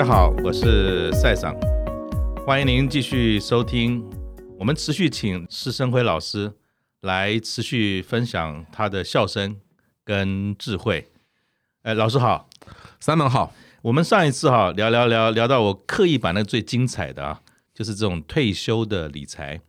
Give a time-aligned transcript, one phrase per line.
[0.00, 1.54] 大家好，我是赛桑，
[2.46, 4.02] 欢迎您继续收听。
[4.58, 6.50] 我们持续请施生辉老师
[7.02, 9.60] 来持续分享他的笑声
[10.02, 11.06] 跟智慧。
[11.82, 12.48] 哎，老师好，
[12.98, 13.52] 三门好。
[13.82, 17.42] 我们上一次哈聊聊聊聊到我刻意把那最精彩的啊，
[17.74, 19.60] 就是这种退休的理财。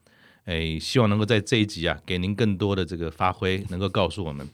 [0.45, 4.47] 哎，希望能够在这一集啊，给您更多的这个发挥，能够告诉我们。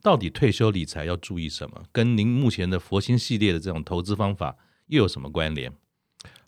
[0.00, 1.82] 到底退休理财要注意什么？
[1.92, 4.56] 跟您目前的佛心系列的这种投资方法
[4.88, 5.72] 又有什么关联？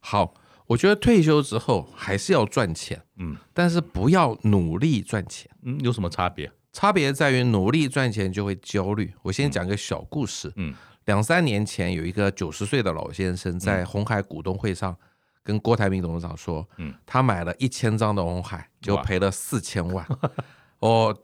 [0.00, 0.34] 好，
[0.66, 6.50] 我觉得退休之后还是要赚钱，嗯，但是不要努力赚钱，嗯，有什么差别？
[6.72, 9.12] 差别在于努力赚钱就会焦虑。
[9.22, 14.96] 我先讲个小故事，嗯，两三年前有一个九十岁的老先生在红海股东会上
[15.42, 20.06] 跟郭台铭董事长说，嗯，他买了一千张的红海就赔了四千万，
[20.80, 21.16] 哦。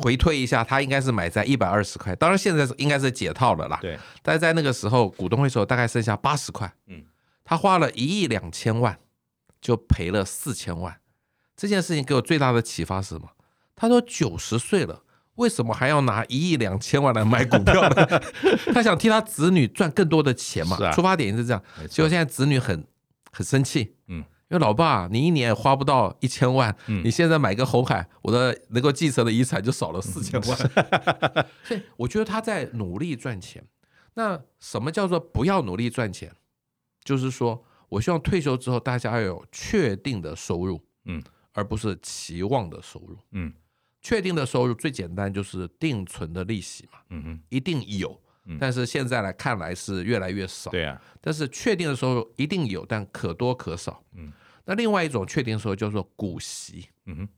[0.00, 3.78] 回推一下，他应该是买在一百二十块，当然现在是应该是解套了啦。
[3.80, 7.04] 对，但是在那个时候股东会时候大概剩下八十块，嗯，
[7.44, 8.98] 他花了一亿两千万，
[9.60, 10.96] 就赔了四千万。
[11.54, 13.28] 这件事情给我最大的启发是什么？
[13.76, 15.02] 他说九十岁了，
[15.34, 18.22] 为什么还要拿一亿两千万来买股票呢？
[18.72, 21.62] 他想替他子女赚更多的钱嘛，出发点是这样。
[21.88, 22.84] 结果现在子女很
[23.30, 24.24] 很生气，嗯。
[24.52, 30.70] 因为老爸，你一年也花不到一千万，嗯、你现在买个红海，我的能够继承的遗产就少了四千万。
[30.74, 33.66] 嗯、 所以我觉得他在努力赚钱。
[34.12, 36.30] 那什么叫做不要努力赚钱？
[37.02, 41.22] 就是说我希望退休之后大家要有确定的收入，嗯，
[41.54, 43.50] 而不是期望的收入，嗯，
[44.02, 48.20] 确定的收入最简单就是定存的利息嘛，嗯哼，一定有。
[48.58, 51.00] 但是现在来看来是越来越少，对啊。
[51.20, 54.32] 但是确定的收入一定有，但可多可少，嗯。
[54.64, 57.28] 那另外一种确定收入叫做股息，嗯哼，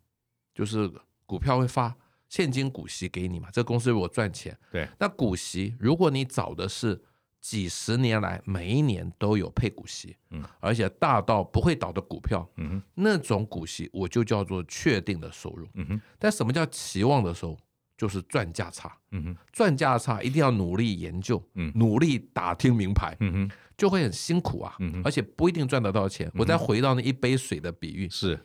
[0.55, 0.91] 就是
[1.27, 1.95] 股票会发
[2.29, 4.89] 现金股息给你嘛，这个公司如果赚钱，对。
[4.99, 7.01] 那股息如果你找的是
[7.41, 16.01] 几十年来每一年都有配股息，嗯，而且大到不会倒的股票，嗯哼，那种股息我就叫做确定的收入，嗯哼。
[16.19, 17.59] 但什么叫期望的收入？
[17.97, 26.31] 就是赚价差，嗯哼，赚价差一定要努力研究，嗯，努力打听名牌，嗯哼，就会很辛苦啊，嗯哼，而且不一定赚得到钱。
[26.35, 28.39] 我再回到那一杯水的比喻，是。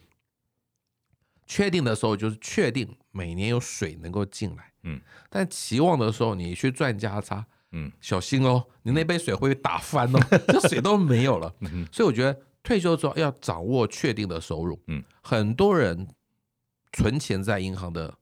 [1.47, 5.01] 确定的时候就是确定每年有水能够进来，嗯，
[5.31, 11.51] 但期望的时候你去赚价差，嗯，小心哦，你那杯水会打翻哦，这水都没有了，
[11.91, 16.07] 所以我觉得退休之后要掌握确定的收入，嗯，很多人
[16.93, 18.15] 存钱在银行的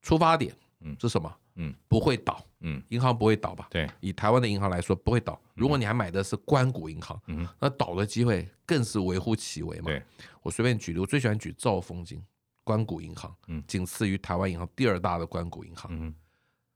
[0.00, 0.54] 出发点。
[0.80, 1.34] 嗯，是什么？
[1.56, 2.44] 嗯，不会倒。
[2.60, 3.68] 嗯，银行不会倒吧？
[3.70, 5.40] 对，以台湾的银行来说，不会倒。
[5.54, 9.84] 如果你还买的是关谷银行，嗯，那倒的机会更是微乎其微嘛。
[9.86, 10.02] 对，
[10.42, 12.22] 我随便举例，我最喜欢举兆丰金
[12.64, 15.90] 关谷银行，嗯，仅次于台湾银行第二大的关谷银行。
[15.94, 16.14] 嗯，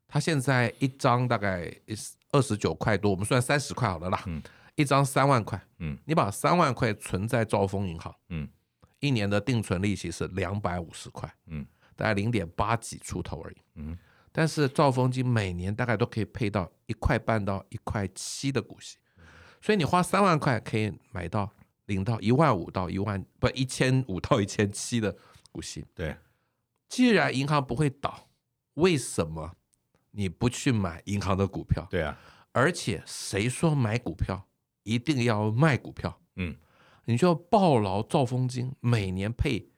[0.08, 1.70] 它现在一张大概
[2.32, 4.22] 二十九块多，我们算三十块好了啦。
[4.26, 4.42] 嗯，
[4.74, 5.60] 一张三万块。
[5.78, 8.48] 嗯，你把三万块存在兆丰银行，嗯，
[9.00, 11.32] 一年的定存利息是两百五十块。
[11.46, 11.66] 嗯。
[11.96, 13.98] 大概零点八几出头而已，嗯，
[14.32, 18.98] 但是兆丰金每年大概都可以配到一块半到一块七的股息，
[19.60, 21.50] 所以你花三万块可以买到
[21.86, 25.16] 领到一万五到一万不一千五到一千七的
[25.52, 25.84] 股息。
[25.94, 26.16] 对，
[26.88, 28.28] 既然银行不会倒，
[28.74, 29.52] 为什么
[30.10, 31.86] 你不去买银行的股票？
[31.90, 32.18] 对啊，
[32.52, 34.48] 而且谁说买股票
[34.82, 36.20] 一定要卖股票？
[36.36, 36.56] 嗯，
[37.04, 39.70] 你就要抱牢兆丰金每年配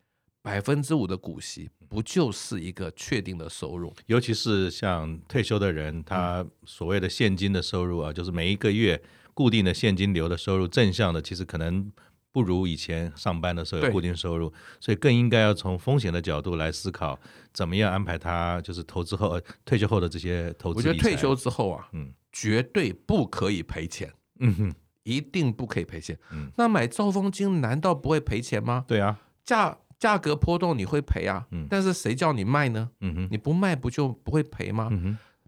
[0.47, 1.69] 百分之五的股息。
[1.89, 3.95] 不就是一个确定的收入？
[4.07, 9.01] 尤其是像退休的人，他所谓的现金的收入啊，就是每一个月
[9.33, 11.91] 固定的现金流的收入，正向的，其实可能
[12.33, 17.19] 不如以前上班的时候有固定收入，所以更应该要从风险的角度来思考，
[17.53, 20.79] 怎么样安排他就是投资后退休后的这些投资。
[20.79, 24.75] 我觉得退休之后啊，嗯，绝对不可以赔钱，嗯哼，
[25.05, 26.19] 一定不可以赔钱。
[26.32, 28.85] 嗯，那买兆丰金难道不会赔钱吗？
[28.88, 29.79] 对啊，价。
[29.98, 32.90] 价格波动你会赔啊，但是谁叫你卖呢？
[33.31, 34.90] 你不卖不就不会赔吗？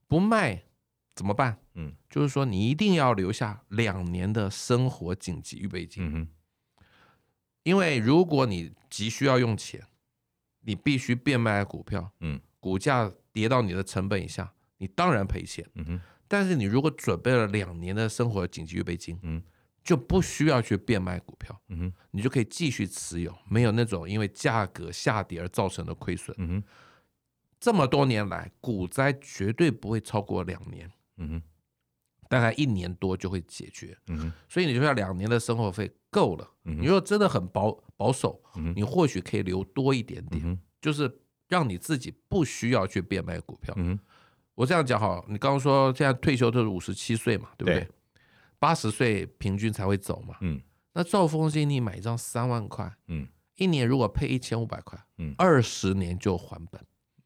[0.07, 0.65] 不卖
[1.15, 1.59] 怎么办？
[2.09, 6.29] 就是说你一定要留下两年的生活紧急预备金，
[7.63, 9.83] 因为如果你急需要用钱，
[10.61, 12.13] 你必须变卖股票，
[12.59, 15.65] 股价跌到你的成本以下，你当然赔钱，
[16.27, 19.19] 但是你如果准备了两年的生活紧急预备金，
[19.89, 26.65] 就不需要去变卖股票，嗯哼，你就可以继续持有，没有那种因为价格下跌而造成的亏损，嗯哼，
[27.59, 31.43] 这么多年来，股灾绝对不会超过两年，嗯哼，
[32.29, 41.11] 大概一年多就会解决，嗯哼，所以你就要两年的生活费够了，嗯，你如果真的很保保守，嗯，你或许可以留多一点点，嗯，就是
[41.49, 44.01] 让你自己不需要去变卖股票，嗯哼，
[44.55, 47.81] 我这样讲好，你刚刚说现在退休都是五十七岁嘛，对不对？
[47.81, 47.89] 对
[48.59, 50.37] 八十岁平均才会走嘛。
[50.41, 50.61] 嗯，
[50.93, 53.27] 那兆丰金你买一张三万块，嗯，
[53.57, 56.81] 一年如果配一千五百块，嗯，二十年就还本。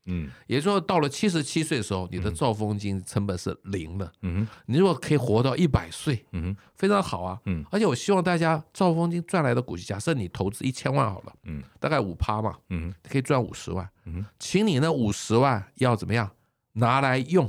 [0.06, 4.12] 嗯，也就是说，到了七十七岁的时候，你的兆丰金成本是零了。
[4.22, 7.40] 嗯你如果可以活到一百岁，嗯非常好啊。
[7.46, 13.88] 嗯，而且我希望大家兆丰金赚来的股息，假设你投资一千万好了，嗯，大概五趴嘛，嗯可以赚五十万。
[14.06, 16.28] 嗯，请你那五十万要怎么样
[16.72, 17.48] 拿来用，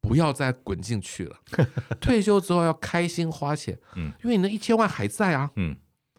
[0.00, 1.36] 不要再滚进去了。
[2.00, 5.50] 退休之后要开心花钱，嗯，因为你那一千万还在啊。
[5.56, 5.76] 嗯，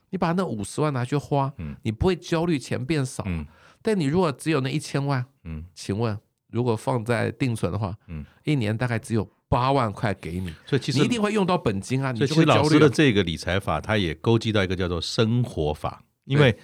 [0.10, 3.24] 你把那五十万拿去花，嗯，你不会焦虑钱变少。
[3.28, 3.46] 嗯。
[3.82, 6.16] 但你如果只有那一千万，嗯，请问
[6.52, 12.88] 如果放在定存的话，嗯，一年大概只有八万块给你，所以其实你一定会用到本金啊，你所以其实老师就会焦虑啊。
[12.88, 16.56] 的这个理财法，它也勾稽到一个叫做生活法，因为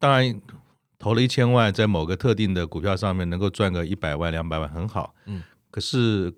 [0.00, 0.40] 当然
[0.98, 6.32] 投了一千万在某个特定的股票上面能够赚个一百万两百万很好，嗯，可是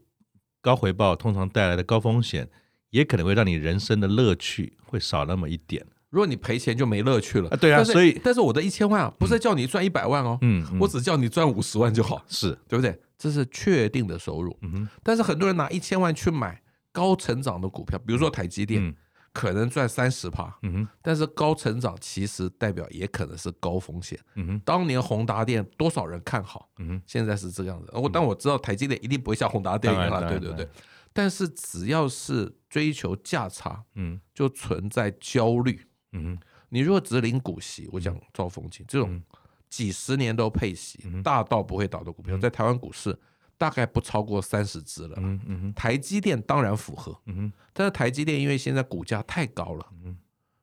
[0.68, 2.46] 高回报通常带来的高风险，
[2.90, 5.82] 也可能会让你人生的乐趣会少那么一点。
[6.10, 13.00] 如果你赔钱就没乐趣了啊对啊所以但是我的一千万啊，不是叫你赚一百万哦，嗯，嗯我只叫你赚五十万就好，是，对不对？
[13.16, 14.54] 这是确定的收入。
[15.02, 16.60] 但是很多人拿一千万去买
[16.92, 18.94] 高成长的股票，比如说台积电，嗯
[19.32, 24.19] 可能赚三十趴，嗯哼，但是高成长其实代表也可能是高风险。
[24.34, 27.90] 嗯哼，当年宏达电多少人看好，嗯哼，现在是这个样子。
[27.92, 30.69] 我但我知道台积电一定不会像宏达电一样了，对对对。
[31.12, 34.20] 但是只要是追求价差，嗯。
[34.34, 35.84] 就存在焦虑。
[36.12, 36.38] 嗯哼，
[36.69, 39.22] 你如果只领股息，我讲兆丰金这种
[39.69, 43.19] 几十年都配息、大到不会倒的股票，在台湾股市
[43.58, 45.14] 大概不超过三十只了。
[45.19, 50.16] 嗯嗯哼，台积电当然符合，嗯哼，但是台积电因为现在股价太高了，嗯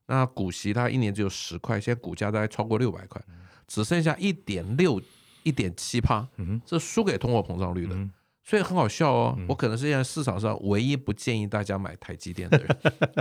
[0.08, 3.20] 那股息它一年只有十块，现在股价大概超过六百块，
[3.66, 5.00] 只剩下一点六、
[5.42, 6.26] 一点七趴，
[6.64, 7.96] 这输给通货膨胀率的。
[8.44, 12.76] 所以很好笑哦，我可能是现在市场上唯一不建议大家买台积电的人，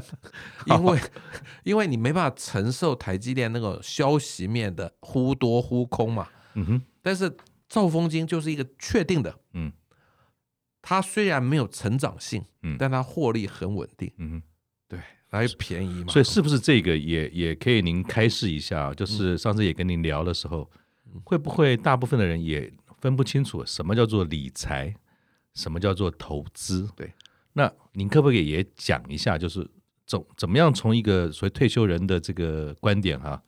[0.68, 1.00] 因为
[1.64, 6.28] 因为你没办法承受台积电那个消息面的忽多忽空嘛。
[6.54, 7.36] 嗯哼，但是
[7.68, 9.72] 兆丰金就是一个确定的，嗯，
[10.82, 14.44] 它虽然没有成长性，嗯但它获利很稳定，嗯哼。
[14.88, 16.14] 对，还便宜嘛。
[16.14, 18.94] 所以是不是这个也也可以您开示一下？
[18.94, 20.70] 就是上次也跟您聊的时候，
[21.24, 24.94] 会不会大部分的人也分不清楚什么叫做理财？
[25.56, 26.88] 什么叫做投资？
[26.96, 27.12] 对，
[27.54, 29.68] 那您可不可以也讲一下，就是
[30.06, 33.42] 怎怎么样从一个所谓退休人的这个观点哈，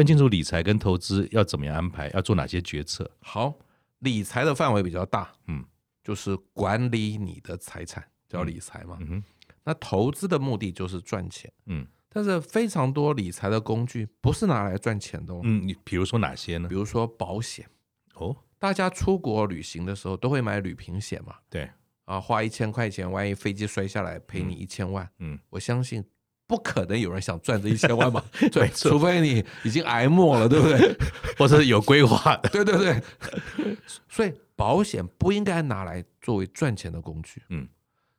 [0.00, 3.10] 分清楚理财跟投资要怎么样安排，要做哪些决策？
[3.20, 3.54] 好，
[3.98, 5.62] 理财的范围比较大，嗯，
[6.02, 8.96] 就是管理你的财产叫理财嘛。
[9.00, 9.24] 嗯哼，
[9.62, 16.74] 那投资的目的就是赚钱，嗯，但是非常多理财的工具不是拿来赚钱的哦，嗯，你比如说哪些呢比？
[16.74, 17.68] 如说保险，
[18.14, 21.68] 哦，大家出国旅行的时候都会买旅行险嘛，对，
[22.06, 26.02] 啊，花一千块钱，万一飞机摔下来赔你一千万，嗯，我相信
[26.50, 28.20] 不可能有人想赚这一千万嘛，
[28.50, 30.96] 对，除非你已经挨末了，对不对？
[31.38, 33.76] 或者是有规划的，对 对对，
[34.08, 37.40] 所以保险不应该拿来作为赚钱的工具。
[37.50, 37.68] 嗯，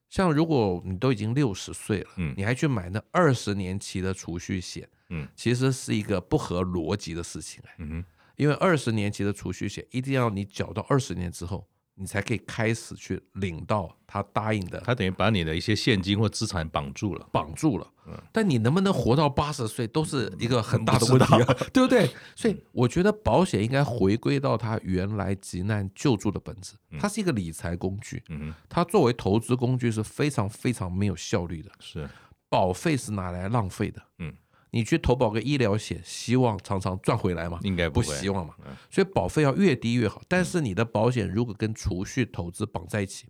[0.10, 2.33] 像如果你都已经六十岁了，嗯。
[2.38, 8.06] 你还去买那二十年期的储蓄险，嗯，其实是一个不合逻辑的事情哎，嗯哼，
[8.38, 11.68] 因为二十年期的储蓄险一定要你缴到二十年之后，
[12.01, 17.27] 你才可以开始去领到他答应的他等于把你的一些现金或资产绑住了。
[17.31, 17.87] 绑住了。
[18.07, 22.09] 嗯但你能不能活到八十岁，都是一个很大的问题、啊， 对不对？
[22.35, 31.71] 所以我觉得保险应该回归到它原来急难救助的本质，它是一个理财工具，嗯哼，它作为投资工具是非常非常没有效率的。
[31.79, 32.09] 是，
[32.49, 34.33] 保费是拿来浪费的，嗯，
[34.71, 37.59] 你去投保个医疗险，希望常常赚回来吗？
[37.63, 38.75] 应该不希望嘛嗯。
[38.90, 40.21] 所以保费要越低越好。
[40.28, 43.28] 但是你的保险如果跟储蓄投资绑在一起，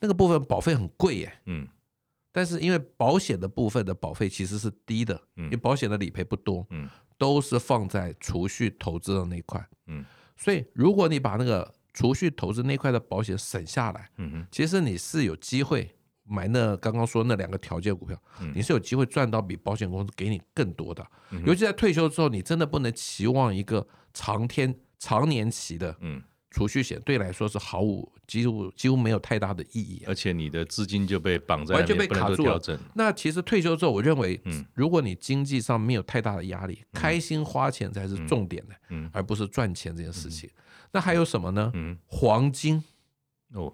[0.00, 1.32] 那个部分保费很贵耶。
[1.46, 1.66] 嗯
[2.34, 10.04] 但是因为保险的部分的保费其实是低的，嗯因为保险的理赔不多，嗯都是放在储蓄投资的那一块，嗯
[10.36, 15.94] 所以如果你把那个储蓄投资那块的保险省下来，嗯哼，其实你是有机会
[16.32, 18.52] 买那刚刚说那两个条件股票，嗯。
[18.54, 21.06] 你是有机会赚到比保险公司给你更多的，
[21.44, 30.08] 尤其在退休之后，你真的不能期望一个长天长年期的嗯，储蓄险对来说是毫无几乎几乎没有太大的意义啊。
[30.08, 32.60] 而且你的资金就被绑在那完全被卡住了。
[32.94, 39.10] 那其实退休之后，我认为嗯，如果你经济上没有太大的压力，开心花钱才是重点的，嗯。
[39.12, 40.48] 而不是赚钱这件事情。
[40.92, 41.70] 那还有什么呢？
[41.74, 42.82] 嗯，黄金，
[43.54, 43.72] 哦，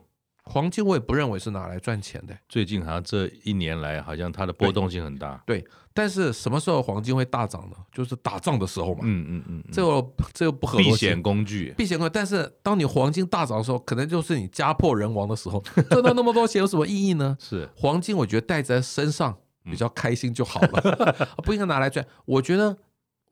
[0.49, 2.35] 黄金我也不认为是拿来赚钱的。
[2.49, 5.40] 最近好像这一年来，好像它的波动性很大。
[5.47, 5.62] 对，
[5.93, 7.76] 但是什么时候黄金会大涨呢？
[7.93, 9.00] 就是打仗的时候嘛。
[9.02, 12.12] 嗯嗯嗯，这个这个不合避险工具，避险工具。
[12.14, 17.37] 但是当你黄金大涨的时候，可能就是你家破人亡的时候， 赚到那么多钱有什么意义呢？
[17.38, 22.07] 是黄金，我觉得带在身上比较开心就好了， 不应该拿来赚。
[22.25, 22.75] 我觉得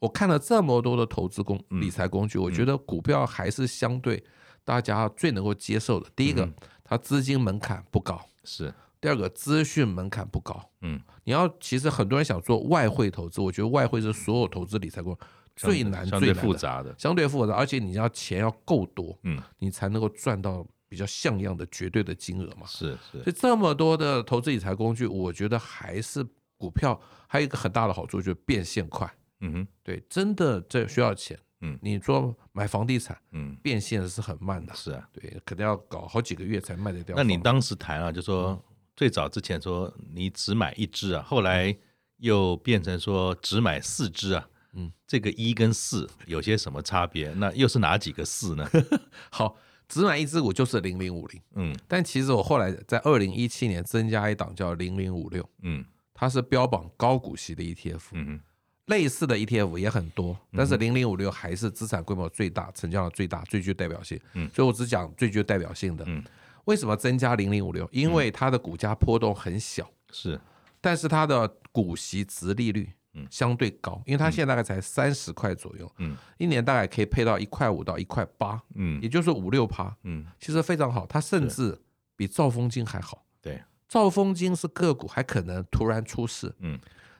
[0.00, 4.22] 我看了这么多的投资工理财工具，我觉得股票还是相对
[4.64, 6.06] 大家最能够接受的。
[6.14, 6.46] 第一个。
[6.88, 10.70] 它资金门槛不高，是第二个资讯门槛不高。
[10.82, 15.18] 嗯，你要其实很多人想做外汇投资，我觉得外汇是所有投资理财过
[15.56, 22.66] 最难、最复杂的，相对复杂，而且你要钱要够多，嗯，你才能够赚到比较像样的绝对的金额嘛。
[22.66, 26.24] 是是，所以这么多的投资理财工具，我觉得还是
[26.56, 29.12] 股票还有一个很大的好处，就是变现快。
[29.40, 31.38] 嗯哼，对，真的这需要钱。
[31.66, 37.16] 嗯，你说买房地产，嗯，变现是很慢的，是啊，对，可能要搞好几个月才卖得掉。
[37.16, 38.62] 那你当时谈啊，就说
[38.94, 41.76] 最早之前说你只买一只啊，后来
[42.18, 47.32] 又变成说只买四只啊，嗯，这个一跟四有些什么差别？
[47.34, 48.68] 那又是哪几个四呢？
[49.30, 49.56] 好，
[49.88, 58.40] 只买一只股就是零零五零，嗯，但其实我后来在二零一七年增加一档叫零零五六，嗯，它是标榜高股息的 ETF，嗯。
[58.86, 64.18] 类似的 ETF 也很多，但是零零五六还是资产规模最大、成交量最大、最具代表性。
[64.34, 66.04] 嗯，所以我只讲最具代表性的。
[66.06, 66.22] 嗯，
[66.66, 67.88] 为什么增加零零五六？
[67.90, 70.40] 因为它的股价波动很小，是，
[70.80, 72.88] 但是它的股息值利率
[73.28, 81.76] 相对高，因为它现在大概才三十块左右，嗯，一年大概可以配到一块五到一块八，嗯，也就是五六趴，嗯，其实非常好，它甚至
[82.14, 83.24] 比兆丰金还好。
[83.42, 86.78] 对，兆丰金是个股，还可能突然出事，嗯。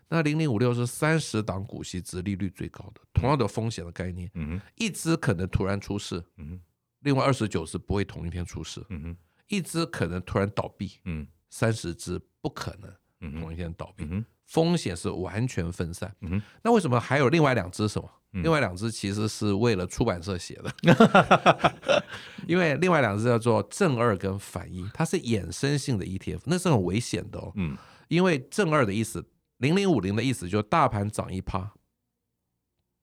[0.08, 6.60] 那零零五六是三十档股息，值利率最高的，同样的风险的概念，嗯，一只可能突然出事，嗯，
[7.00, 9.16] 另外二十九只不会同一天出事，嗯，
[9.48, 18.08] 一只可能突然倒闭，嗯，三十只不可能同一天倒闭，嗯，风险是完全分散，嗯，那为什么还有另外两只什么？
[18.42, 20.72] 另外两只其实是为了出版社写的，
[22.46, 27.75] 因为另外两只叫做正二跟反一，它是衍生性的 ETF，那是很危险的哦，嗯，
[28.08, 29.25] 因为正二的意思。
[29.58, 31.72] 零零五零的意思就是大盘涨一趴，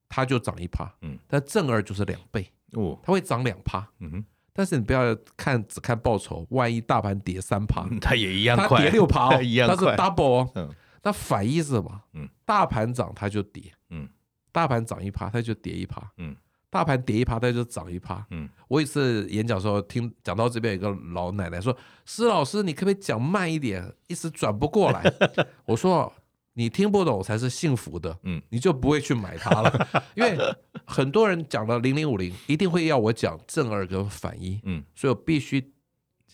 [0.07, 10.69] 它就涨一趴，嗯，但正二就是两倍哦，它会涨两趴，嗯哼，但是你不要看只看报酬，万一大盘跌三趴，它也一样快，它跌六趴哦， 一样它是 double 哦，嗯，
[11.01, 12.01] 那反义是什么？
[12.13, 14.07] 嗯，大盘涨它就跌，嗯，
[14.51, 16.35] 大盘涨一趴它就跌一趴，嗯，
[16.69, 25.03] 大盘跌一趴它就涨一趴，嗯，我一次演讲时候听讲到这边有一个老奶奶说，施老师你可不可以讲慢一点，一时转不过来，
[25.65, 26.13] 我说。
[26.53, 30.37] 你听不懂才是幸福的，嗯，你就不会去买它了， 因为
[30.85, 35.73] 很多人讲了零零五零，一定会要我讲正二跟反一，嗯，所以我必须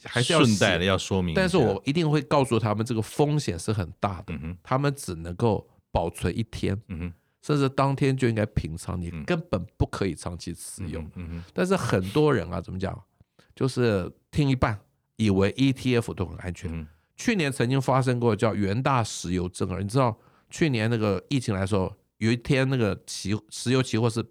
[0.03, 13.01] 还是要顺带的要说明，但是我一定会告诉他们这个风险是很大的，他们只能够保存一天，嗯，甚至当天就应该平仓，你根本不可以长期持有，嗯，但是很多人啊，怎么讲，
[13.55, 14.77] 就是听一半，
[15.15, 16.85] 以为 ETF 都很安全。
[17.19, 20.17] 去年曾经发生过叫元大石油正二，你知道
[20.49, 24.25] 去年那个疫情来说，有一天那个期石油期货是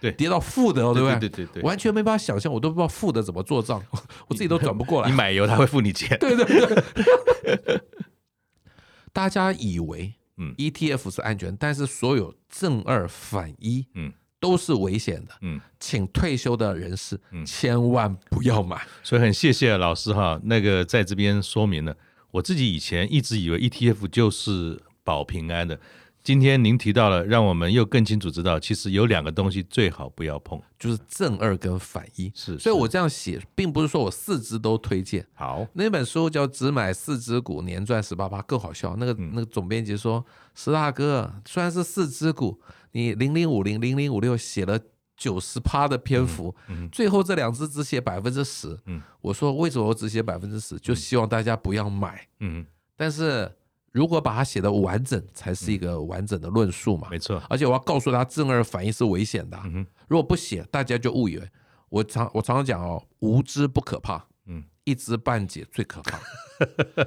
[0.00, 1.18] 对跌到负的，对不对？
[1.20, 3.80] 对对对，完全没办法想象，我都不知道负的怎么做账，
[4.26, 5.08] 我自己都转不过来。
[5.08, 7.80] 你 买油他会付你钱，对对对。
[9.14, 18.84] 大家以为嗯 ETF 是安全，但是所有正二反一嗯都是危险的嗯，请退休的人士嗯千万不要买。
[19.04, 21.96] 所以很谢谢老师哈，那个在这边说明了。
[22.34, 25.78] 我自己以前一直以为 ETF 就是保平安的，
[26.24, 32.32] 今天您提到了，让我们又更清楚知道，其实有两个东西最好不要碰，就是正二跟反一。
[32.34, 35.24] 是，所以我这样写，并不是说我四只都推荐。
[35.34, 38.96] 好，那本书叫《只买四只股，年赚十八八》，更好笑。
[38.98, 40.26] 那个那个总编辑说
[40.56, 42.60] ：“石大哥，虽然是四只股，
[42.90, 44.76] 你零零五零、零零五六写了。”
[45.16, 48.78] 九十趴的篇幅，嗯嗯、最后这两只只写百分之十。
[49.20, 50.76] 我说为什么我只写百分之十？
[50.78, 52.26] 就希望大家不要买。
[52.40, 52.66] 嗯、
[52.96, 53.50] 但是
[53.92, 57.08] 如果把它写的完整，才是一个完整的论述嘛。
[57.10, 59.58] 没错，而且我要告诉他正二反应是危险的。
[59.64, 61.48] 嗯、如果不写，大家就误以为
[61.88, 66.18] 我常我常常讲哦，无知不可怕，嗯、一知半解最可怕。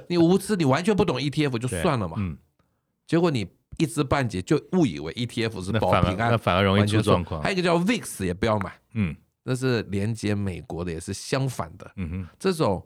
[0.08, 2.16] 你无知，你完全不懂 ETF 就算了嘛。
[2.18, 2.38] 嗯、
[3.06, 3.46] 结果你。
[3.76, 7.40] 一知半解就误以为 ETF 是保平安，那反而容易出状况。
[7.42, 11.88] 还有一个叫 VIX 也不要买，嗯，那是连接美国的，也是相反的。
[11.96, 12.84] 嗯哼，这种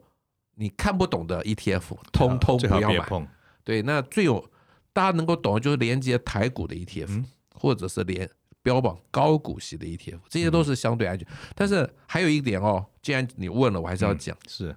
[0.55, 3.27] 你看不懂的 ETF，通通不要买。
[3.63, 4.47] 对，那最有
[4.91, 7.23] 大家能够懂的就是连接台股的 ETF，
[7.55, 8.29] 或者是连
[8.61, 11.27] 标榜高股息的 ETF，这些都是相对安全。
[11.55, 14.75] 但是还有一点哦，既然你问了，我还是要讲，是。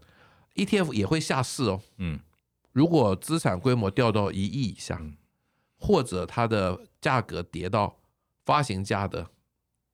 [0.55, 1.83] ETF 也会下市哦。
[1.99, 2.19] 嗯，
[2.73, 5.15] 如果资产规模掉到一亿以下，嗯
[5.87, 7.97] 或者它的价格跌到
[8.45, 9.29] 发行价的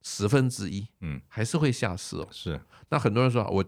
[0.00, 2.26] 十分之一，嗯，还是会下市哦。
[2.30, 2.58] 是，
[2.88, 3.62] 那很多人说，我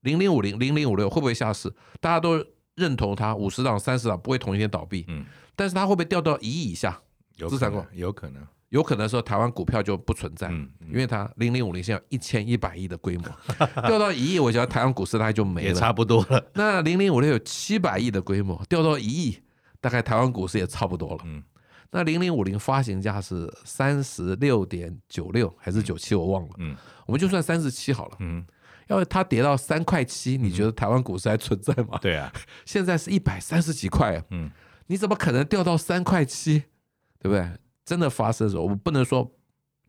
[0.00, 1.72] 零零五零零零五六会不会下市？
[2.00, 7.00] 大家都认同它五十档三十档不会同一天倒闭，嗯，但是它会不会掉到一亿以下？
[7.36, 13.24] 有资产过有可能，有可能说台湾股票就不存在，嗯嗯因为它零零五零现在一千一百亿的规模，
[13.86, 16.50] 掉到一亿，我觉得台湾股市大概就没了， 也差不多了。
[16.54, 19.38] 那零零五六有七百亿的规模，掉到一亿，
[19.80, 21.18] 大概台湾股市也差不多了。
[21.24, 21.42] 嗯，
[21.92, 26.50] 那零零五零发行价是三十六点九六还是九七，我忘了。
[26.56, 26.74] 嗯
[27.06, 28.16] 我们就算三十七好了。
[28.20, 28.44] 嗯，
[28.88, 31.98] 要是它跌到三块七，你觉得台湾股市还存在吗？
[32.00, 32.32] 对啊，
[32.64, 34.50] 现在是一百三十几块啊，嗯
[34.86, 36.64] 你怎么可能掉到三块七？
[37.18, 37.46] 对不对？
[37.84, 39.30] 真的发生的时候，我们不能说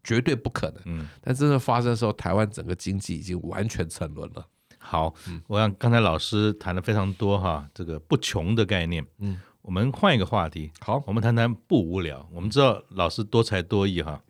[0.04, 1.08] 绝对不可能，嗯。
[1.22, 4.46] 但真的发生的时候，台湾整个经济已经完全沉沦了。
[4.78, 9.06] 好，嗯我想刚才老师谈了非常多哈，这个不穷的概念。
[9.20, 12.28] 嗯，我们换一个话题，好，我们谈谈不无聊。
[12.34, 14.22] 我们知道老师多才多艺哈，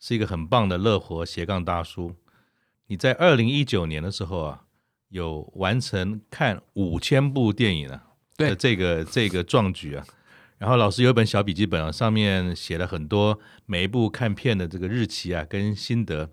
[0.00, 2.16] 是一个很棒的乐活斜杠大叔。
[2.88, 4.64] 你在二零一九年的时候啊，
[5.10, 8.04] 有完成看五千部电影啊，
[8.36, 10.04] 对这个这个壮举啊。
[10.58, 16.30] 然后老师有一本小笔记本啊，上面写了很多每一部看片的这个日期啊跟心得。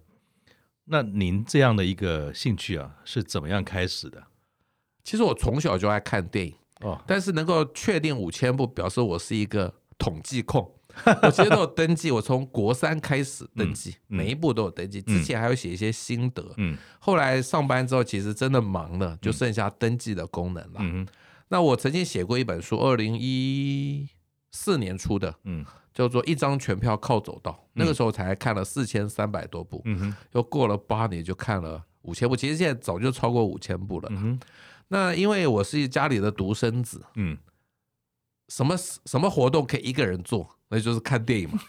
[0.86, 4.24] 那您这样的一个兴趣啊，是怎么样开始的？
[5.04, 6.56] 其实我从小就爱看电影。
[6.82, 10.72] 哦，但是能够确定五千步，表示我是一个统计控。
[11.22, 15.00] 我其实都有登记，我从国三开始登记，每一步都有登记。
[15.00, 16.44] 之前还有写一些心得。
[16.58, 21.08] 嗯后来上班之后，其实真的忙了，就剩下登记的功能了。
[21.50, 24.10] 那我曾经写过一本书，二零一
[24.50, 27.52] 四年出的，嗯叫做《一张全票靠走道》。
[27.74, 29.84] 那个时候才看了四千三百多部，
[30.32, 32.36] 又过了八年就看了五千部。
[32.36, 34.10] 其实现在早就超过五千部了。
[34.90, 37.38] 那因为我是家里的独生子，嗯
[38.50, 41.60] 什么什么活动可以一个人做，那就是看电影嘛。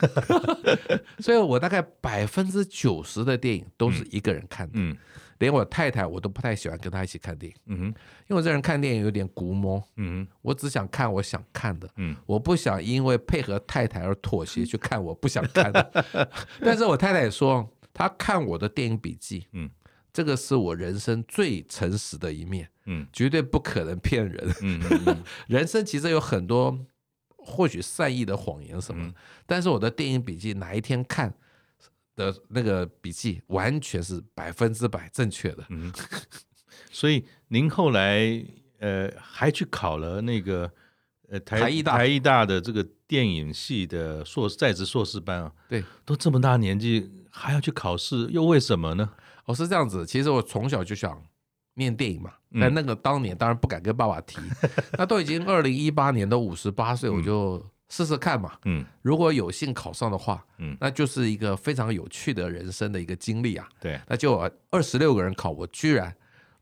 [1.18, 4.97] 所以我大概百分之九十的电影都是一个人看的，嗯
[5.38, 7.95] 连我太太我都不太喜欢跟她一起看电影，嗯哼因
[8.30, 16.04] 为我这人看电影有点古摸，嗯哼我只想看我想看的，嗯我不想因为配合太太而妥协去看我不想看的。
[16.60, 19.69] 但是我太太也说，她看我的电影笔记，嗯，
[20.19, 24.52] 这个是我人生最诚实的一面，嗯绝对不可能骗人。
[24.63, 26.76] 嗯嗯 人生其实有很多
[27.37, 29.15] 或许善意的谎言什么，嗯
[29.47, 31.33] 但是我的电影笔记哪一天看
[32.17, 35.65] 的那个笔记完全是百分之百正确的。
[35.69, 35.93] 嗯，
[36.91, 38.45] 所以您后来
[38.81, 40.69] 呃还去考了那个
[41.28, 49.13] 呃台台艺大台艺大的这个电影系的硕士在职硕士班啊，对，都这么大年纪还要去考试，又为什么呢？
[49.49, 50.04] 哦，是这样子。
[50.06, 51.21] 其实我从小就想
[51.75, 54.39] 念电影嘛，嗯但那个当年当然不敢跟爸爸提。
[54.99, 58.52] 那都已经二零一八年都五十八岁，我就试试看嘛。
[58.65, 63.67] 嗯如果有幸考上的话，嗯那就是一个非常有趣的人生的一个经历啊。
[63.80, 64.37] 对，那就
[64.71, 66.15] 二十六个人考，我居然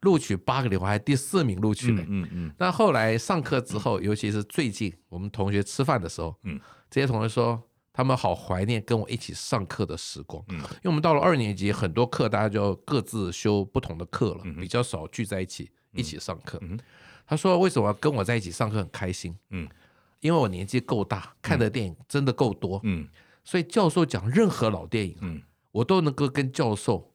[0.03, 2.03] 录取八个里，我还第四名录取了。
[2.03, 7.61] 嗯嗯嗯那后来上课之后，尤其是最近我们同学吃饭的时候，嗯，这些同学说
[7.97, 10.59] 他们好怀念跟我一起上课的时光，嗯。
[10.59, 16.59] 因为我们到了二年级，很多课大家就各自修不同的课了，比较少聚在一起一起上课。
[16.61, 16.79] 嗯
[17.27, 19.35] 他说为什么跟我在一起上课很开心？
[19.49, 19.67] 嗯，
[20.21, 23.09] 因为我年纪够大，看的电影真的够多，嗯。
[23.43, 25.43] 所以教授讲任何老电影，嗯。
[25.73, 27.15] 我都能够跟教授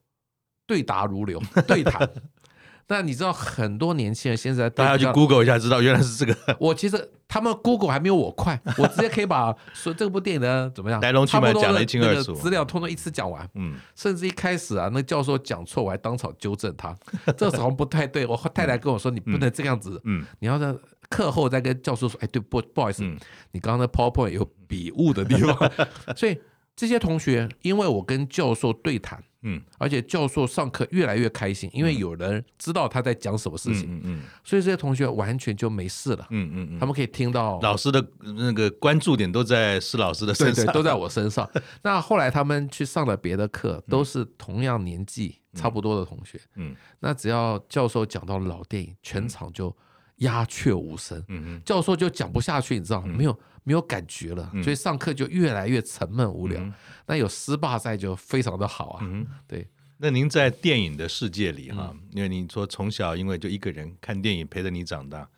[0.65, 2.09] 对答如流，对谈。
[2.87, 6.35] 那你知道很多年轻人现在大家去 Google 一下，知道原来是这个。
[6.59, 12.33] 我其实他们 Google 还没有我快， 我直接可以把说这部电影的怎么样来龙去脉讲的一清二楚。
[12.33, 13.75] 资料通通一次讲完，嗯。
[13.95, 16.95] 甚至一开始啊，那教授讲错，我还当场纠正他，
[17.37, 18.25] 这好像不太对。
[18.25, 20.25] 我太太跟我说，你不能这样子，嗯。
[20.39, 20.75] 你要在
[21.09, 23.17] 课后再跟教授说，哎，对不不好意思，嗯。
[23.51, 25.71] 你刚刚的 PowerPoint 有笔误的地方，
[26.17, 26.37] 所以
[26.75, 29.23] 这些同学因为我跟教授对谈。
[29.43, 29.61] 嗯。
[29.77, 36.27] 而且教授上课越来越开心，因为有人知道他在讲什么事情，嗯嗯所以这些同学完全就没事了。
[36.29, 41.49] 嗯嗯嗯，他们可以听到老师的那个关注点都在施老师的身上，对对，都在我身上。
[41.83, 46.39] 那后来他们去上了别的课，都是同样年纪差不多的同学。
[46.55, 49.75] 嗯那只要教授讲到老电影，全场就
[50.17, 51.17] 鸦雀无声。
[51.27, 51.61] 嗯嗯。
[51.65, 56.59] 教授就讲不下去，你知道，没有没有感觉了，所以上课就越来越沉闷无聊。
[57.05, 58.99] 那有师霸在就非常的好啊。
[59.03, 59.27] 嗯。
[59.47, 65.29] 对，那您在电影的世界里哈，因为你说从小因为就一个人看电影陪着你长大，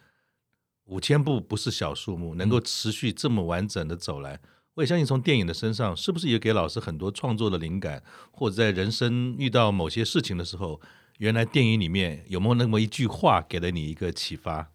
[0.85, 4.39] 五千部不是小数目，能够持续这么完整的走来，
[4.75, 10.79] 我也相信从电影的身上，是不是也给老师很多创作的灵感，或者在人生遇到某些事情的时候，
[11.17, 14.69] 原来电影里面有没有那么一句话给了你一个启发？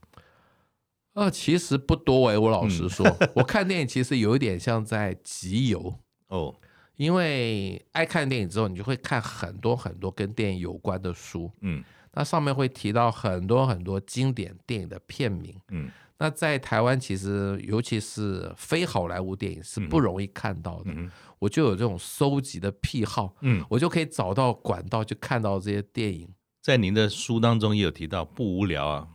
[1.14, 5.92] 呃，其实不多哎、欸，我老实 说，嗯、我看电影其实有一点像在集邮
[6.28, 6.54] 哦，
[6.96, 20.92] 因为爱看电影之后，你就会看很多很多跟电影有关的书，嗯，那上面会提到很多很多经典电影的片名，嗯，那在台湾其实尤其是非好莱坞电影是不容易看到的，
[21.40, 26.28] 我就有这种收集的癖好，嗯，我就可以找到管道去看到这些电影。
[26.62, 29.08] 在您的书当中也有提到不无聊啊，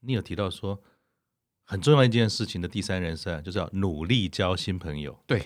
[0.00, 0.80] 你有提到说。
[1.72, 5.18] 很重要一件事情的第三人生，就是要努力交新朋友。
[5.26, 5.42] 对，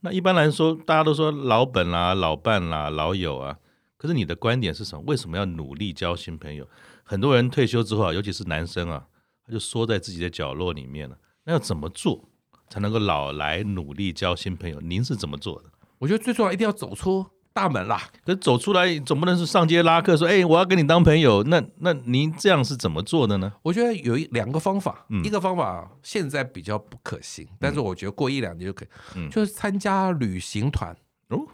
[0.00, 3.56] 那一般来说，大家都说老本啦、啊、老伴啦、啊、老友啊。
[3.96, 5.02] 可是你的观点是什么？
[5.06, 6.68] 为什么要努力交新朋友？
[7.02, 9.06] 很多人退休之后啊，尤其是男生啊，
[9.46, 11.16] 他就缩在自己的角落里面了。
[11.44, 12.28] 那要怎么做
[12.68, 14.78] 才能够老来努力交新朋友？
[14.82, 15.70] 您是怎么做的？
[16.00, 17.24] 我觉得最重要一定要走出。
[17.52, 21.42] 大门啦，可走出来总不能是上街拉客说，哎、欸，我要跟你当朋友。
[21.44, 23.52] 那那您这样是怎么做的呢？
[23.62, 30.96] 我觉得有一两个方法，嗯、一个方法现在比较不可行，嗯、但是我觉得过一两年就可以，嗯、就是参加旅行团。
[31.28, 31.46] 哦，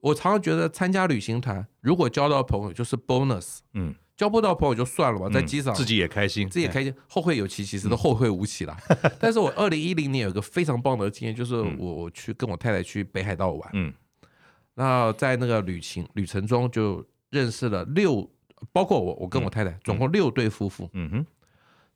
[0.00, 8.76] 我常常觉得参加旅行团，如果交到朋友就是 bonus，嗯，交不到朋友就算了吧，在机场、嗯、自己也开心，自己也开心，后会有期，其实都后会无期了。
[8.88, 13.92] 嗯、 但是我二零一零年有一个非常棒的经验，就是我我去跟我太太去北海道玩，嗯。
[14.74, 18.30] 那在那个旅行旅程中就认识了六，
[18.72, 20.88] 包括我，我跟我太太，总共六对夫妇。
[20.94, 21.26] 嗯哼，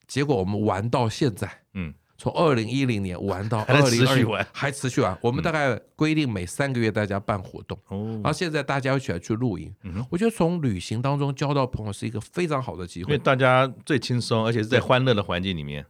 [0.07, 5.17] 结果我们玩到现在，嗯，从二零一零年玩到 二零二还持续玩。
[5.23, 9.75] 我们大概规定每三个月大家办活动，哦，然后现在大家一起来去露营。
[9.83, 15.85] 嗯哼，我觉得从旅行当中交到朋友是一个非常好的机会，因为大家最轻松，而且是在欢乐的环境里面。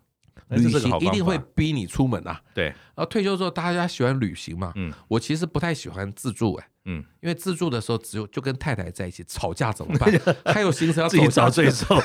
[0.50, 2.40] 旅行一定会逼你出门啊。
[2.54, 4.72] 对，然后退休之后大家喜欢旅行嘛。
[4.76, 6.68] 嗯，我其实不太喜欢自助哎。
[6.86, 10.12] 嗯，因为自助的时候只有就跟太太在一起吵架怎么办？
[10.52, 11.96] 还有行程要自己找罪受。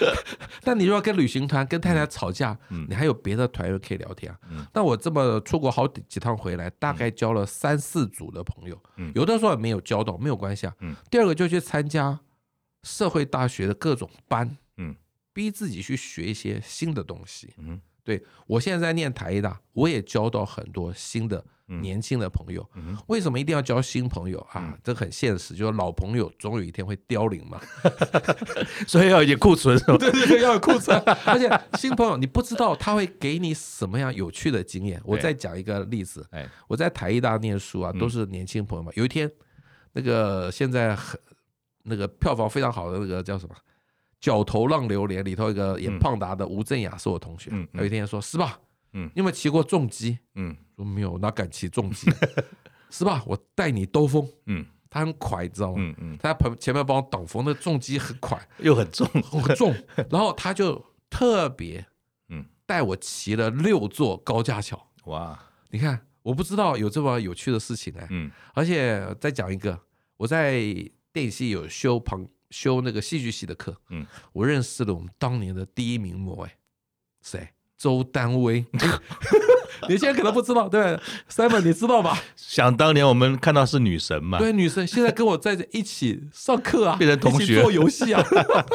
[0.62, 4.38] 但你如果跟旅行团跟太太吵架，你还有别的团员可以聊天啊。
[4.74, 8.78] 那我这么出国好几趟回来，大概交了三四组的朋友。
[9.14, 10.74] 有的时候也没有交到，没有关系啊。
[11.10, 12.20] 第二个就去参加
[12.82, 14.56] 社会大学的各种班。
[14.76, 14.94] 嗯，
[15.32, 17.54] 逼自己去学一些新的东西。
[17.58, 21.44] 嗯，对，我现在在念台大，我也交到很多新的。
[21.82, 22.64] 年轻的朋友，
[23.08, 24.78] 为什么一定要交新朋友啊？
[24.84, 27.60] 这很现实，就是老朋友总有一天会凋零嘛，
[28.86, 30.96] 所以要有库存，对对对，要有库存。
[31.24, 35.02] 而且新朋友你不知道他会给你什么样有趣的经验。
[35.04, 36.24] 我再讲一个例子，
[36.68, 38.92] 我在台艺大念书啊，都是年轻朋友嘛。
[38.94, 39.28] 有一天，
[39.92, 41.18] 那个现在很
[41.82, 43.52] 那个票房非常好的那个叫什么
[44.26, 48.58] 《角头浪流连》里头一个演胖达的吴镇雅是我同学，有一天说是吧？
[48.92, 50.18] 嗯，你有没有骑过重机？
[50.34, 52.10] 嗯，说没有，哪敢骑重机？
[52.90, 53.22] 是吧？
[53.24, 54.28] 我带你兜风。
[54.46, 55.74] 嗯，他很快，你知道吗？
[55.78, 59.72] 嗯嗯，他在前面帮我挡风，那重机很快，又很重，很重。
[60.10, 61.86] 然后他就特别，
[62.28, 64.88] 嗯，带我骑了六座高架桥。
[65.04, 65.38] 哇，
[65.70, 68.08] 你看，我不知道有这么有趣的事情哎。
[68.10, 69.78] 嗯，而且再讲一个，
[70.16, 70.58] 我在
[71.12, 73.76] 电影系有修旁修那个戏剧系的课。
[73.90, 76.56] 嗯，我认识了我们当年的第一名模，哎，
[77.22, 77.48] 谁？
[77.78, 78.64] 周丹薇，
[79.86, 80.98] 你现在可能不知道，对
[81.30, 82.18] ，Simon 你知道吧？
[82.34, 87.60] 想当年我们看到是女神嘛，对，女神现在跟我在一起上课啊，变成同学。
[87.60, 88.24] 做游戏啊，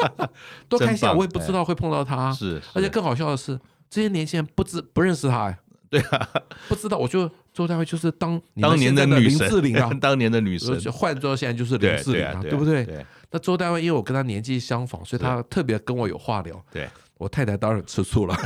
[0.70, 1.12] 多开心啊！
[1.14, 3.58] 我也不知道会碰到她，是，而且更好笑的是，
[3.90, 5.58] 这些年轻人不知不认识她，哎，
[5.90, 6.28] 对啊，
[6.68, 13.04] 不知道，我就周丹薇就是当当年的女神林志玲啊，当年的女神，换做现在就是林志玲啊，对不对？
[13.32, 16.88] 那周大卫因为我跟他年纪相仿，所以他特别跟我有话聊，对。
[17.18, 18.36] 我太太当然吃醋了，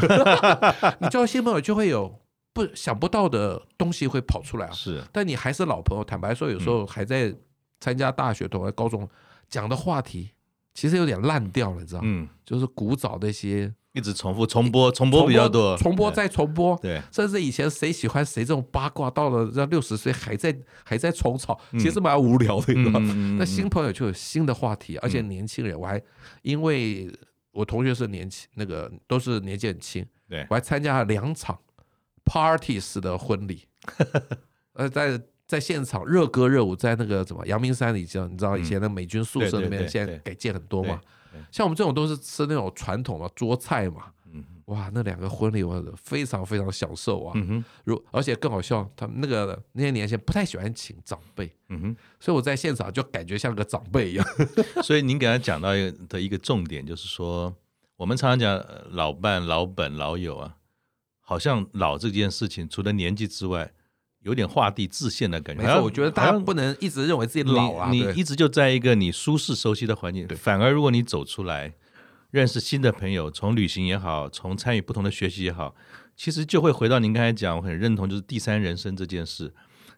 [1.01, 2.15] 你交新朋友就会有
[2.53, 4.73] 不想不到的东西会跑出来啊。
[4.73, 7.35] 是，但你还是老朋友，坦白说，有时候还在
[7.81, 9.09] 参加大学同学高中
[9.49, 10.31] 讲的话题，
[10.75, 12.07] 其实有点烂掉了，你知道吗？
[12.07, 23.37] 嗯，就是古早的一些一直重复重播重播比较多，重播再重播，对，甚至以前谁喜欢谁这种八卦，到了这六十岁还在还在重炒，其实蛮无聊的，你知道吗？
[23.39, 26.01] 那新朋友就有新的话题，而且年轻人我还
[26.43, 27.11] 因为。
[27.57, 30.05] 我同学是年轻，那个都是年纪很轻。
[30.29, 31.59] 对，我还参加了两场
[32.23, 33.63] party 式的婚礼，
[34.77, 41.01] 呃，在在现场热歌热舞，在那个什么阳明山里，知道你知道以前的美军宿舍里面，现在改建很多嘛。
[41.51, 44.13] 像我们这种都是吃那种传统的桌菜嘛。
[44.67, 47.33] 哇，那两个婚礼我非常非常享受啊！
[47.85, 54.27] 如而且更好笑，他们那个那些年轻人不太喜欢请长辈，嗯哼，所以我在现场就感觉像个长辈一样。
[54.83, 55.69] 所以您给他讲到
[56.09, 57.55] 的一个重点就是说，
[57.97, 60.57] 我们常常讲老伴、老本、老友啊，
[61.21, 63.73] 好像老这件事情，除了年纪之外，
[64.27, 65.63] 有点画地自限的感觉。
[65.63, 71.73] 没错，我觉得大家不能一直认为自己老啊，你，你一直就在一个你舒适熟悉的环境，反而如果你走出来，
[72.31, 75.75] 认识新的朋友，从旅行也好，从参与不同的学习也好，
[76.17, 79.55] 其实就会回到您刚才讲，我很认同，就是第三人生这件事。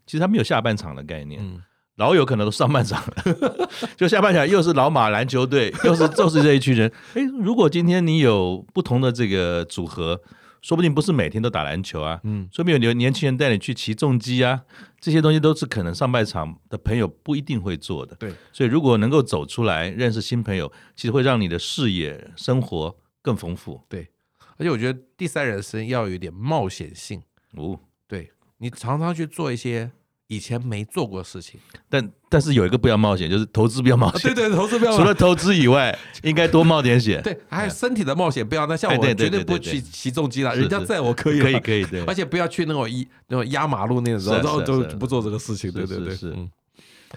[0.06, 1.40] 其实他没有下半场的概念。
[1.42, 1.62] 嗯
[1.98, 6.88] 老有可能都上半场了， 就下半场又是老马篮球队，又是就是这一群人。
[7.14, 10.20] 诶，如果今天你有不同的这个组合，
[10.62, 14.64] 说不定不是每天都打篮球啊，嗯，说不定有年轻人带你去骑重机啊，
[15.00, 18.14] 这些东西都是可能上半场的朋友不一定会做的。
[18.16, 23.80] 对，所以如果能够走出来认识新朋友，其实会让你的视野、生活更丰富。
[23.88, 24.08] 对，
[24.56, 27.22] 而且我觉得第三人生要有一点冒险性。
[27.52, 29.90] 哦，对，你常常去做一些。
[30.28, 34.34] 以前没做过事情，但但是有一个不要冒险，就是投资不要冒险。
[34.34, 34.92] 对对，投资不要。
[34.96, 37.22] 除了投资以外， 应该多冒点险。
[37.22, 38.66] 对，还有身体的冒险不要。
[38.66, 41.40] 那像我绝对不去骑重机了，人家载我可以。
[41.40, 42.04] 可以可以对。
[42.04, 45.72] 而且不要去那种一那种压马路那种然后就不做这个事情。
[45.72, 46.36] 对对对，是。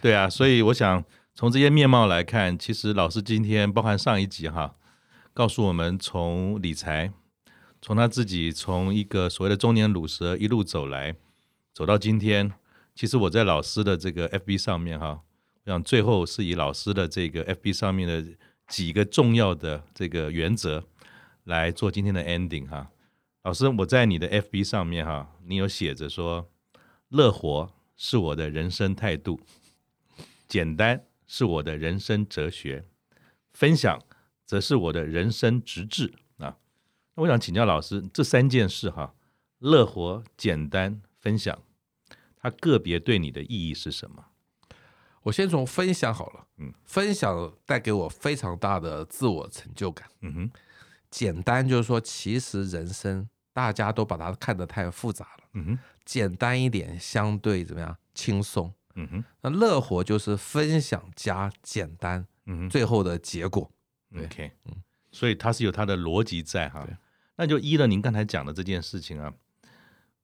[0.01, 1.03] 对啊，所以我想
[1.35, 4.75] 从这些面貌来看，其实老师今天包含上一集哈，
[5.33, 7.11] 告诉我们从理财，
[7.81, 11.13] 从他自己从一个所谓的中年鲁蛇一路走来，
[11.73, 12.53] 走到今天。
[13.01, 15.23] 其实我在老师的这个 FB 上面哈，
[15.63, 18.23] 我想最后是以老师的这个 FB 上面的
[18.67, 20.83] 几个重要的这个原则
[21.45, 22.91] 来做今天的 ending 哈。
[23.41, 26.47] 老师，我在你的 FB 上面哈，你有写着说，
[27.09, 29.39] 乐活是我的人生态度，
[30.47, 32.85] 简单是我的人生哲学，
[33.51, 33.99] 分享
[34.45, 36.55] 则是我的人生直志啊。
[37.15, 39.15] 那我想请教老师，这三件事哈，
[39.57, 41.57] 乐活、简单、分享。
[42.41, 44.25] 它个别对你的意义是什么？
[45.23, 50.51] 我先从分享好了，嗯，分享带给我非常大的自我成就感，嗯哼。
[51.11, 55.79] 简单就是说，其实人生大家都把它看得太复杂了，嗯哼。
[56.03, 57.95] 简单一点，相对怎么样？
[58.15, 59.23] 轻松，嗯哼。
[59.41, 63.69] 那乐活就是分享加简单，嗯哼，最后的结果。
[64.17, 66.87] OK，嗯，所以它是有它的逻辑在哈。
[67.35, 69.31] 那就依了您刚才讲的这件事情啊，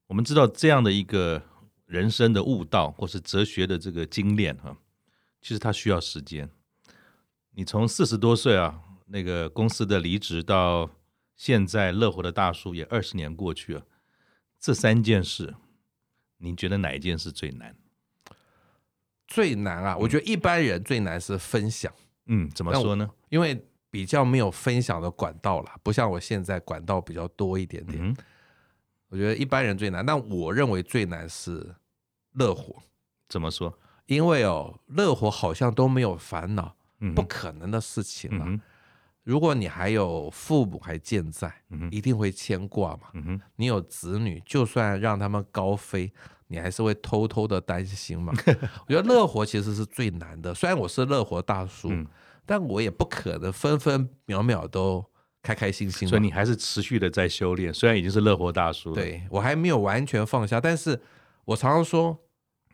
[0.07, 1.43] 我们知道这样的一个。
[1.87, 4.77] 人生的悟道，或是哲学的这个精炼哈，
[5.41, 6.47] 其实它需要时间。
[7.51, 10.89] 你从四十多岁啊，那个公司的离职到
[11.35, 13.85] 现在乐活的大叔，也二十年过去了。
[14.59, 15.55] 这三件事，
[16.37, 17.75] 你觉得哪一件事最难？
[19.25, 19.97] 最难啊！
[19.97, 21.91] 我觉得一般人最难是分享。
[22.25, 23.09] 嗯，怎么说呢？
[23.29, 28.03] 因为比较没有分享的管道了，不像我现在管道比较多一点点。
[28.03, 28.15] 嗯
[29.09, 31.75] 我觉得一般人最难，但我认为最难是
[32.33, 32.75] 乐活。
[33.29, 33.77] 怎么说？
[34.05, 38.45] 因为哦，乐活好像都没有烦恼，嗯、不可能的事情了。
[38.47, 38.59] 嗯、
[39.23, 43.09] 如果你还有父母还健在，嗯、一定会牵挂嘛。
[43.13, 46.11] 嗯、你有子女，就算让他们高飞，
[46.47, 48.33] 你还是会偷偷的担心嘛。
[48.87, 50.53] 我觉得乐活其实是最难的。
[50.53, 52.07] 虽然我是乐活大叔，嗯、
[52.45, 55.05] 但我也不可能分分秒秒都。
[55.47, 58.95] 开开心心，所以你还是持续的在修炼，虽然已经是乐活大叔了。
[58.95, 60.99] 对，我还没有完全放下，但是
[61.45, 62.19] 我常常说，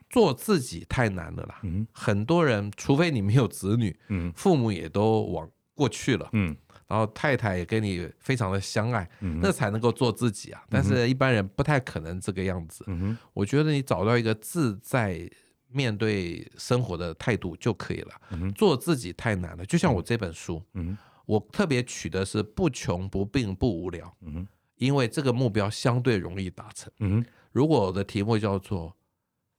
[0.09, 1.59] 做自己太难了啦。
[1.61, 6.55] 嗯，很多人，除非你没有子女，嗯，父母也都往过去了，嗯，
[6.87, 10.63] 然后太太也跟你非常的相爱，嗯，那才能够做自己啊。
[10.67, 12.83] 但是一般人不太可能这个样子。
[12.87, 15.29] 嗯哼，我觉得你找到一个自在
[15.69, 18.11] 面对生活的态度就可以了。
[18.31, 20.97] 嗯哼，做自己太难了，就像我这本书，嗯。
[21.25, 27.25] 我特别取的是不穷不病不无聊，嗯哼，因为这个目标相对容易达成，嗯哼。
[27.51, 28.95] 如果我的题目叫做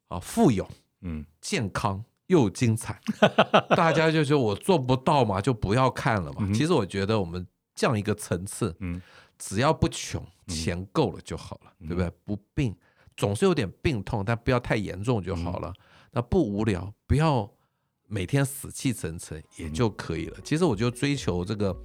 [0.09, 0.69] 啊富有，
[1.03, 3.01] 嗯，健康又精彩，
[3.77, 6.39] 大家就说我做不到嘛，就不要看了嘛。
[6.41, 6.53] 嗯。
[6.53, 9.01] 其实我觉得我们降一个层次，嗯，
[9.39, 11.89] 只要不穷，钱够了就好了，嗯。
[11.89, 12.11] 对不对？
[12.25, 12.77] 不病，
[13.17, 15.73] 总是有点病痛，但不要太严重就好了。
[15.75, 15.81] 嗯。
[16.13, 17.51] 那不无聊，不要。
[18.09, 20.37] 每天死气沉沉也就可以了。
[20.45, 21.77] 其实我就追求这个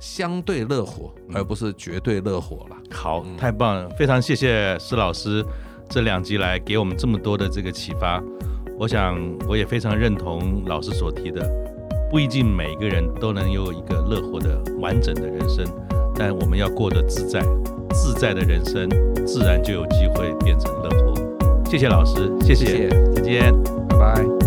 [0.00, 2.76] 相对乐活，而不是绝对乐活了。
[2.90, 5.44] 好，太棒了，非常谢谢施老师
[5.88, 8.22] 这两集来给我们这么多的这个启发。
[8.78, 11.44] 我想我也非常认同老师所提的，
[12.10, 15.66] 不一定每个人都能有一个乐活的完整的人生，
[16.14, 17.40] 但我们要过得自在，
[17.92, 18.88] 自在的人生
[19.26, 21.68] 自然就有机会变成乐活。
[21.68, 24.37] 谢谢老师，谢谢，谢谢再见，拜拜。